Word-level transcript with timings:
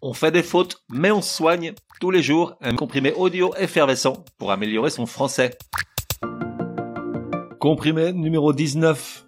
On 0.00 0.12
fait 0.12 0.30
des 0.30 0.44
fautes, 0.44 0.84
mais 0.88 1.10
on 1.10 1.20
soigne 1.20 1.72
tous 2.00 2.12
les 2.12 2.22
jours 2.22 2.54
un 2.60 2.76
comprimé 2.76 3.12
audio 3.14 3.52
effervescent 3.58 4.24
pour 4.38 4.52
améliorer 4.52 4.90
son 4.90 5.06
français. 5.06 5.58
Comprimé 7.58 8.12
numéro 8.12 8.52
19. 8.52 9.26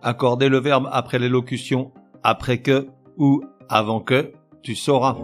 Accorder 0.00 0.48
le 0.48 0.58
verbe 0.60 0.88
après 0.92 1.18
l'élocution 1.18 1.90
après 2.22 2.58
que 2.58 2.86
ou 3.16 3.42
avant 3.68 3.98
que 3.98 4.32
tu 4.62 4.76
sauras. 4.76 5.16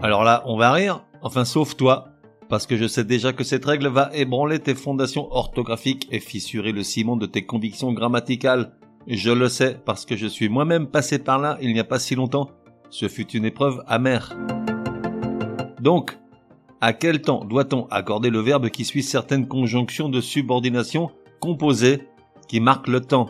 Alors 0.00 0.22
là, 0.22 0.44
on 0.46 0.56
va 0.56 0.70
rire, 0.70 1.04
enfin 1.22 1.44
sauf 1.44 1.76
toi, 1.76 2.10
parce 2.48 2.68
que 2.68 2.76
je 2.76 2.86
sais 2.86 3.02
déjà 3.02 3.32
que 3.32 3.42
cette 3.42 3.64
règle 3.64 3.88
va 3.88 4.10
ébranler 4.14 4.60
tes 4.60 4.76
fondations 4.76 5.26
orthographiques 5.32 6.06
et 6.12 6.20
fissurer 6.20 6.70
le 6.70 6.84
ciment 6.84 7.16
de 7.16 7.26
tes 7.26 7.44
convictions 7.44 7.92
grammaticales. 7.92 8.76
Je 9.06 9.30
le 9.30 9.48
sais 9.48 9.78
parce 9.84 10.04
que 10.04 10.16
je 10.16 10.26
suis 10.26 10.48
moi-même 10.48 10.86
passé 10.86 11.18
par 11.18 11.38
là 11.38 11.58
il 11.62 11.72
n'y 11.72 11.80
a 11.80 11.84
pas 11.84 11.98
si 11.98 12.14
longtemps. 12.14 12.50
Ce 12.90 13.08
fut 13.08 13.28
une 13.30 13.44
épreuve 13.44 13.82
amère. 13.86 14.36
Donc, 15.80 16.18
à 16.80 16.92
quel 16.92 17.22
temps 17.22 17.44
doit-on 17.44 17.86
accorder 17.90 18.30
le 18.30 18.40
verbe 18.40 18.68
qui 18.68 18.84
suit 18.84 19.02
certaines 19.02 19.48
conjonctions 19.48 20.08
de 20.08 20.20
subordination 20.20 21.10
composées 21.40 22.08
qui 22.48 22.60
marquent 22.60 22.88
le 22.88 23.00
temps? 23.00 23.28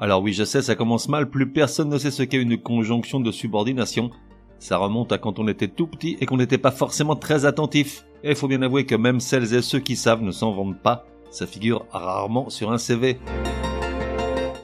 Alors 0.00 0.22
oui, 0.22 0.32
je 0.32 0.44
sais, 0.44 0.62
ça 0.62 0.74
commence 0.74 1.08
mal, 1.08 1.28
plus 1.28 1.50
personne 1.50 1.88
ne 1.88 1.98
sait 1.98 2.10
ce 2.10 2.22
qu'est 2.22 2.40
une 2.40 2.58
conjonction 2.58 3.20
de 3.20 3.30
subordination. 3.30 4.10
Ça 4.58 4.78
remonte 4.78 5.12
à 5.12 5.18
quand 5.18 5.38
on 5.38 5.48
était 5.48 5.68
tout 5.68 5.86
petit 5.86 6.16
et 6.20 6.26
qu'on 6.26 6.36
n'était 6.36 6.58
pas 6.58 6.70
forcément 6.70 7.16
très 7.16 7.44
attentif. 7.44 8.04
Et 8.24 8.30
il 8.30 8.36
faut 8.36 8.48
bien 8.48 8.62
avouer 8.62 8.86
que 8.86 8.94
même 8.94 9.20
celles 9.20 9.54
et 9.54 9.62
ceux 9.62 9.80
qui 9.80 9.96
savent 9.96 10.22
ne 10.22 10.32
s'en 10.32 10.52
vendent 10.52 10.80
pas. 10.80 11.04
Ça 11.30 11.46
figure 11.46 11.84
rarement 11.92 12.48
sur 12.48 12.72
un 12.72 12.78
CV. 12.78 13.18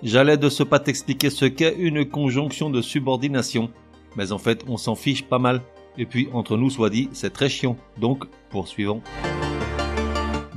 J'allais 0.04 0.36
de 0.36 0.50
ce 0.50 0.62
pas 0.62 0.80
t'expliquer 0.80 1.30
ce 1.30 1.46
qu'est 1.46 1.74
une 1.78 2.04
conjonction 2.04 2.68
de 2.68 2.82
subordination, 2.82 3.70
mais 4.16 4.32
en 4.32 4.38
fait 4.38 4.62
on 4.68 4.76
s'en 4.76 4.96
fiche 4.96 5.24
pas 5.24 5.38
mal. 5.38 5.62
Et 5.96 6.04
puis 6.04 6.28
entre 6.34 6.58
nous 6.58 6.68
soit 6.68 6.90
dit, 6.90 7.08
c'est 7.12 7.32
très 7.32 7.48
chiant. 7.48 7.78
Donc 7.98 8.26
poursuivons. 8.50 9.00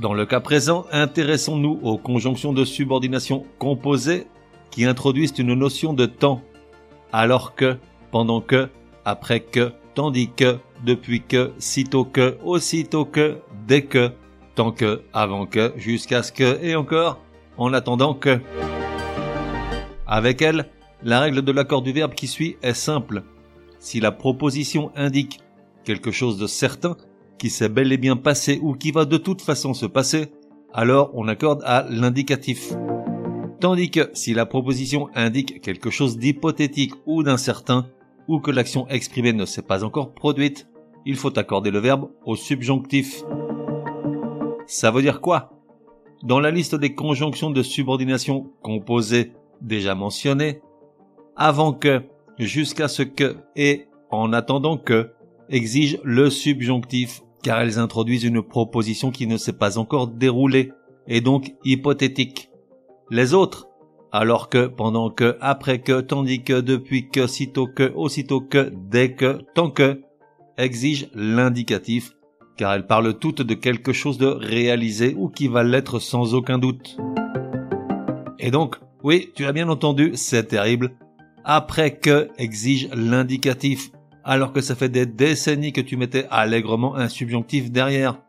Dans 0.02 0.12
le 0.12 0.26
cas 0.26 0.40
présent, 0.40 0.84
intéressons-nous 0.92 1.80
aux 1.82 1.96
conjonctions 1.96 2.52
de 2.52 2.66
subordination 2.66 3.46
composées 3.58 4.26
qui 4.70 4.84
introduisent 4.84 5.38
une 5.38 5.54
notion 5.54 5.94
de 5.94 6.04
temps. 6.04 6.42
Alors 7.10 7.54
que, 7.54 7.78
pendant 8.10 8.42
que, 8.42 8.68
après 9.06 9.40
que, 9.40 9.72
tandis 9.94 10.28
que, 10.28 10.58
depuis 10.84 11.22
que, 11.22 11.52
sitôt 11.58 12.04
que, 12.04 12.36
aussitôt 12.44 13.06
que, 13.06 13.38
dès 13.66 13.82
que, 13.82 14.12
tant 14.54 14.72
que, 14.72 15.00
avant 15.14 15.46
que, 15.46 15.72
jusqu'à 15.78 16.22
ce 16.22 16.32
que, 16.32 16.62
et 16.62 16.76
encore, 16.76 17.18
en 17.56 17.72
attendant 17.72 18.12
que. 18.12 18.40
Avec 20.08 20.40
elle, 20.40 20.70
la 21.02 21.20
règle 21.20 21.42
de 21.42 21.52
l'accord 21.52 21.82
du 21.82 21.92
verbe 21.92 22.14
qui 22.14 22.26
suit 22.26 22.56
est 22.62 22.72
simple. 22.72 23.24
Si 23.78 24.00
la 24.00 24.10
proposition 24.10 24.90
indique 24.96 25.40
quelque 25.84 26.10
chose 26.10 26.38
de 26.38 26.46
certain, 26.46 26.96
qui 27.38 27.50
s'est 27.50 27.68
bel 27.68 27.92
et 27.92 27.98
bien 27.98 28.16
passé 28.16 28.58
ou 28.62 28.72
qui 28.72 28.90
va 28.90 29.04
de 29.04 29.18
toute 29.18 29.42
façon 29.42 29.74
se 29.74 29.84
passer, 29.84 30.32
alors 30.72 31.10
on 31.12 31.28
accorde 31.28 31.62
à 31.64 31.86
l'indicatif. 31.90 32.72
Tandis 33.60 33.90
que 33.90 34.10
si 34.14 34.32
la 34.32 34.46
proposition 34.46 35.08
indique 35.14 35.60
quelque 35.60 35.90
chose 35.90 36.16
d'hypothétique 36.16 36.94
ou 37.06 37.22
d'incertain, 37.22 37.86
ou 38.28 38.40
que 38.40 38.50
l'action 38.50 38.88
exprimée 38.88 39.32
ne 39.34 39.44
s'est 39.44 39.62
pas 39.62 39.84
encore 39.84 40.14
produite, 40.14 40.68
il 41.04 41.16
faut 41.16 41.38
accorder 41.38 41.70
le 41.70 41.80
verbe 41.80 42.10
au 42.24 42.34
subjonctif. 42.34 43.24
Ça 44.66 44.90
veut 44.90 45.02
dire 45.02 45.20
quoi? 45.20 45.50
Dans 46.22 46.40
la 46.40 46.50
liste 46.50 46.74
des 46.74 46.94
conjonctions 46.94 47.50
de 47.50 47.62
subordination 47.62 48.50
composées 48.62 49.32
déjà 49.60 49.94
mentionné, 49.94 50.60
avant 51.36 51.72
que, 51.72 52.02
jusqu'à 52.38 52.88
ce 52.88 53.02
que 53.02 53.36
et 53.56 53.86
en 54.10 54.32
attendant 54.32 54.76
que 54.76 55.10
exige 55.48 55.98
le 56.04 56.30
subjonctif 56.30 57.22
car 57.42 57.60
elles 57.60 57.78
introduisent 57.78 58.24
une 58.24 58.42
proposition 58.42 59.10
qui 59.10 59.26
ne 59.26 59.36
s'est 59.36 59.52
pas 59.52 59.78
encore 59.78 60.08
déroulée 60.08 60.72
et 61.06 61.20
donc 61.20 61.54
hypothétique. 61.64 62.50
Les 63.10 63.34
autres, 63.34 63.68
alors 64.12 64.48
que, 64.48 64.66
pendant 64.66 65.10
que, 65.10 65.36
après 65.40 65.80
que, 65.80 66.00
tandis 66.00 66.42
que, 66.42 66.60
depuis 66.60 67.08
que, 67.08 67.26
sitôt 67.26 67.66
que, 67.66 67.92
aussitôt 67.94 68.40
que, 68.40 68.72
dès 68.74 69.14
que, 69.14 69.40
tant 69.54 69.70
que, 69.70 70.02
exigent 70.56 71.06
l'indicatif, 71.14 72.12
car 72.56 72.74
elles 72.74 72.86
parlent 72.86 73.18
toutes 73.18 73.42
de 73.42 73.54
quelque 73.54 73.92
chose 73.92 74.18
de 74.18 74.26
réalisé 74.26 75.14
ou 75.16 75.28
qui 75.28 75.48
va 75.48 75.62
l'être 75.62 76.00
sans 76.00 76.34
aucun 76.34 76.58
doute. 76.58 76.96
Et 78.38 78.50
donc, 78.50 78.76
oui, 79.04 79.30
tu 79.34 79.46
as 79.46 79.52
bien 79.52 79.68
entendu, 79.68 80.12
c'est 80.14 80.44
terrible. 80.44 80.90
Après 81.44 81.96
que 81.96 82.28
exige 82.36 82.88
l'indicatif, 82.92 83.90
alors 84.24 84.52
que 84.52 84.60
ça 84.60 84.74
fait 84.74 84.88
des 84.88 85.06
décennies 85.06 85.72
que 85.72 85.80
tu 85.80 85.96
mettais 85.96 86.26
allègrement 86.30 86.96
un 86.96 87.08
subjonctif 87.08 87.70
derrière. 87.70 88.20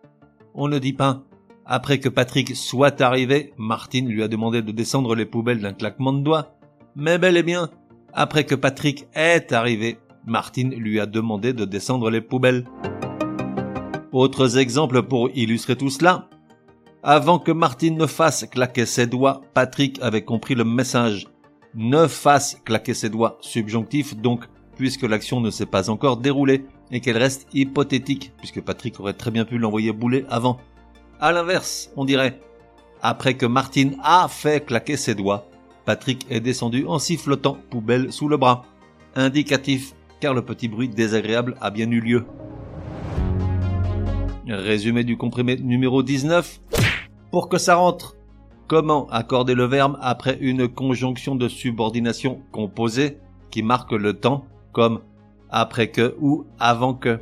On 0.53 0.68
ne 0.68 0.80
dit 0.80 0.94
pas. 0.94 1.24
Après 1.66 2.00
que 2.00 2.09
Patrick 2.09 2.56
soit 2.56 3.02
arrivé, 3.02 3.53
Martine 3.57 4.07
lui 4.07 4.24
a 4.24 4.28
demandé 4.28 4.62
de 4.62 4.72
descendre 4.72 5.16
les 5.16 5.25
poubelles 5.25 5.59
d'un 5.59 5.74
claquement 5.74 6.13
de 6.13 6.22
doigts. 6.22 6.56
Mais 6.96 7.18
bel 7.18 7.38
et 7.38 7.44
bien, 7.44 7.69
après 8.13 8.44
que 8.44 8.56
Patrick 8.56 9.07
est 9.13 9.51
arrivé, 9.51 9.97
Martine 10.25 10.74
lui 10.74 11.00
a 11.00 11.06
demandé 11.06 11.53
de 11.53 11.66
descendre 11.66 12.09
les 12.09 12.22
poubelles. 12.22 12.66
Autres 14.12 14.57
exemples 14.57 15.03
pour 15.03 15.30
illustrer 15.36 15.75
tout 15.75 15.90
cela. 15.90 16.28
Avant 17.04 17.40
que 17.40 17.54
Martine 17.54 17.98
ne 17.98 18.08
fasse 18.08 18.46
claquer 18.52 18.86
ses 18.86 19.08
doigts, 19.08 19.42
Patrick 19.54 20.00
avait 20.02 20.26
compris 20.26 20.54
le 20.54 20.66
message. 20.66 21.28
Ne 21.74 22.08
fasse 22.08 22.58
claquer 22.66 22.94
ses 22.94 23.10
doigts, 23.10 23.38
subjonctif 23.40 24.18
donc, 24.18 24.44
puisque 24.76 25.04
l'action 25.04 25.40
ne 25.40 25.50
s'est 25.50 25.66
pas 25.66 25.90
encore 25.90 26.18
déroulée 26.18 26.66
et 26.92 27.00
qu'elle 27.00 27.18
reste 27.18 27.48
hypothétique, 27.54 28.34
puisque 28.38 28.60
Patrick 28.62 29.00
aurait 29.00 29.14
très 29.14 29.32
bien 29.32 29.46
pu 29.46 29.58
l'envoyer 29.58 29.94
bouler 29.94 30.26
avant. 30.30 30.60
À 31.22 31.32
l'inverse, 31.32 31.90
on 31.96 32.04
dirait, 32.04 32.42
après 33.02 33.36
que 33.36 33.46
Martine 33.46 33.96
a 34.04 34.28
fait 34.28 34.66
claquer 34.66 34.98
ses 34.98 35.16
doigts, 35.16 35.48
Patrick 35.86 36.26
est 36.30 36.42
descendu 36.42 36.86
en 36.86 37.00
sifflotant 37.00 37.60
poubelle 37.70 38.12
sous 38.12 38.28
le 38.28 38.36
bras. 38.36 38.64
Indicatif, 39.16 39.94
car 40.20 40.34
le 40.34 40.42
petit 40.42 40.68
bruit 40.68 40.90
désagréable 40.90 41.56
a 41.62 41.72
bien 41.72 41.90
eu 41.92 42.02
lieu. 42.02 42.26
Résumé 44.50 45.06
du 45.06 45.16
comprimé 45.16 45.56
numéro 45.56 46.04
19 46.04 46.60
pour 47.32 47.50
que 47.50 47.58
ça 47.58 47.76
rentre. 47.76 48.16
Comment 48.68 49.08
accorder 49.10 49.56
le 49.56 49.66
verbe 49.66 49.98
après 50.02 50.38
une 50.42 50.68
conjonction 50.68 51.36
de 51.36 51.48
subordination 51.48 52.42
composée 52.52 53.18
qui 53.50 53.64
marque 53.64 53.94
le 53.94 54.14
temps 54.14 54.46
comme 54.74 55.02
après 55.50 55.90
que 55.90 56.16
ou 56.20 56.46
avant 56.60 56.94
que? 56.94 57.20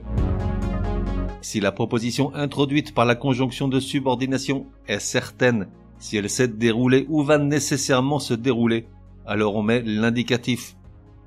Si 1.41 1.61
la 1.61 1.71
proposition 1.71 2.33
introduite 2.35 2.93
par 2.93 3.05
la 3.05 3.15
conjonction 3.15 3.69
de 3.69 3.79
subordination 3.79 4.65
est 4.87 4.99
certaine, 4.99 5.67
si 5.99 6.17
elle 6.17 6.29
s'est 6.29 6.49
déroulée 6.49 7.05
ou 7.07 7.23
va 7.23 7.37
nécessairement 7.37 8.19
se 8.19 8.33
dérouler, 8.33 8.87
alors 9.25 9.55
on 9.55 9.63
met 9.63 9.81
l'indicatif. 9.81 10.75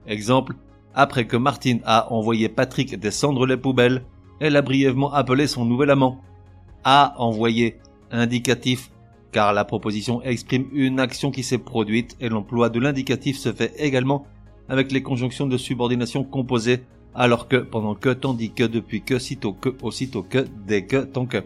Exemple, 0.07 0.57
après 0.95 1.27
que 1.27 1.37
Martine 1.37 1.81
a 1.85 2.13
envoyé 2.13 2.49
Patrick 2.51 2.99
descendre 2.99 3.47
les 3.47 3.57
poubelles, 3.57 4.05
elle 4.41 4.57
a 4.57 4.63
brièvement 4.63 5.13
appelé 5.13 5.47
son 5.47 5.65
nouvel 5.65 5.91
amant. 5.91 6.21
A 6.85 7.15
envoyé 7.19 7.79
indicatif 8.11 8.91
car 9.33 9.53
la 9.53 9.65
proposition 9.65 10.23
exprime 10.23 10.67
une 10.73 11.01
action 11.01 11.31
qui 11.31 11.43
s'est 11.43 11.59
produite 11.59 12.17
et 12.21 12.29
l'emploi 12.29 12.69
de 12.69 12.81
l'indicatif 12.81 13.39
se 13.39 13.53
fait 13.53 13.73
également 13.79 14.27
avec 14.69 14.93
les 14.93 15.03
conjonctions 15.03 15.47
de 15.47 15.57
subordination 15.57 16.25
composées 16.25 16.83
alors 17.15 17.49
que, 17.49 17.57
pendant 17.57 17.95
que, 17.95 18.11
tandis 18.11 18.53
que, 18.53 18.65
depuis 18.65 19.03
que, 19.03 19.19
sitôt 19.19 19.53
que, 19.53 19.75
aussitôt 19.83 20.23
que, 20.23 20.47
dès 20.67 20.85
que, 20.87 20.99
tant 20.99 21.27
que. 21.27 21.43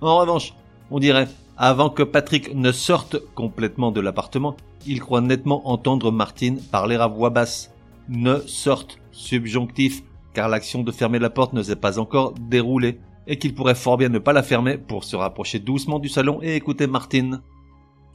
En 0.00 0.18
revanche, 0.18 0.54
on 0.90 1.00
dirait, 1.00 1.28
avant 1.56 1.90
que 1.90 2.04
Patrick 2.04 2.54
ne 2.54 2.70
sorte 2.70 3.16
complètement 3.34 3.90
de 3.90 4.00
l'appartement, 4.00 4.56
il 4.86 5.00
croit 5.00 5.20
nettement 5.20 5.68
entendre 5.68 6.12
Martine 6.12 6.60
parler 6.60 6.94
à 6.94 7.08
voix 7.08 7.30
basse. 7.30 7.72
Ne 8.08 8.38
sorte, 8.46 8.98
subjonctif, 9.10 10.02
car 10.32 10.48
l'action 10.48 10.84
de 10.84 10.92
fermer 10.92 11.18
la 11.18 11.30
porte 11.30 11.52
ne 11.52 11.62
s'est 11.62 11.76
pas 11.76 11.98
encore 11.98 12.34
déroulée 12.38 13.00
et 13.28 13.36
qu'il 13.36 13.54
pourrait 13.54 13.76
fort 13.76 13.98
bien 13.98 14.08
ne 14.08 14.18
pas 14.18 14.32
la 14.32 14.42
fermer 14.42 14.78
pour 14.78 15.04
se 15.04 15.14
rapprocher 15.14 15.60
doucement 15.60 16.00
du 16.00 16.08
salon 16.08 16.40
et 16.42 16.56
écouter 16.56 16.86
Martine. 16.86 17.42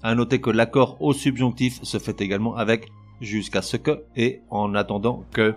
À 0.02 0.16
noter 0.16 0.42
que 0.42 0.50
l'accord 0.50 0.98
au 1.02 1.14
subjonctif 1.14 1.82
se 1.84 2.00
fait 2.00 2.20
également 2.20 2.58
avec 2.58 2.90
jusqu'à 3.22 3.62
ce 3.62 3.78
que 3.78 4.04
et 4.18 4.42
en 4.50 4.76
attendant 4.76 5.24
que. 5.32 5.56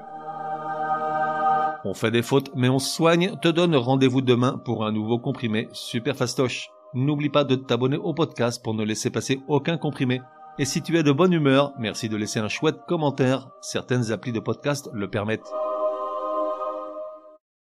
On 1.85 1.95
fait 1.95 2.11
des 2.11 2.23
fautes 2.23 2.51
mais 2.55 2.69
on 2.69 2.79
soigne, 2.79 3.33
te 3.43 3.49
donne 3.49 3.75
rendez-vous 3.75 4.21
demain 4.21 4.61
pour 4.65 4.85
un 4.85 4.93
nouveau 4.93 5.19
comprimé 5.19 5.69
super 5.73 6.17
fastoche. 6.17 6.69
N'oublie 6.95 7.31
pas 7.31 7.45
de 7.45 7.57
t'abonner 7.57 7.97
au 7.97 8.15
podcast 8.15 8.63
pour 8.63 8.75
ne 8.75 8.85
laisser 8.85 9.11
passer 9.11 9.41
aucun 9.49 9.79
comprimé. 9.79 10.21
Et 10.59 10.65
si 10.65 10.83
tu 10.83 10.97
es 10.97 11.03
de 11.03 11.13
bonne 11.13 11.33
humeur, 11.33 11.73
merci 11.79 12.09
de 12.09 12.17
laisser 12.17 12.39
un 12.39 12.49
chouette 12.49 12.79
commentaire, 12.87 13.49
certaines 13.61 14.13
applis 14.13 14.33
de 14.33 14.41
podcast 14.41 14.89
le 14.93 15.09
permettent. 15.09 15.53